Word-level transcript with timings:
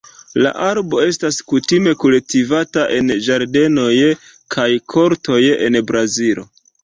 La 0.43 0.51
arbo 0.67 1.01
estas 1.07 1.35
kutime 1.51 1.91
kultivata 2.03 2.85
en 2.95 3.13
ĝardenoj 3.27 3.93
kaj 4.57 4.67
kortoj 4.95 5.39
en 5.69 5.79
Brazilo. 5.93 6.49